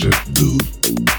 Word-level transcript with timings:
shit, 0.00 0.14
dude. 0.32 1.09